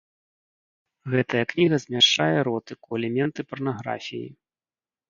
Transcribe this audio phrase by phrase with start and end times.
[1.13, 4.27] Гэтая кніга змяшчае эротыку, элементы парнаграфіі.